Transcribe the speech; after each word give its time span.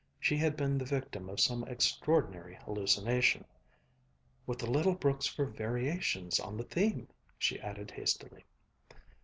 She 0.19 0.35
had 0.35 0.57
been 0.57 0.79
the 0.79 0.85
victim 0.85 1.29
of 1.29 1.39
some 1.39 1.63
extraordinary 1.65 2.55
hallucination:" 2.65 3.45
with 4.47 4.57
the 4.57 4.65
little 4.67 4.95
brooks 4.95 5.27
for 5.27 5.45
variations 5.45 6.39
on 6.39 6.57
the 6.57 6.63
theme," 6.63 7.07
she 7.37 7.59
added 7.59 7.91
hastily. 7.91 8.43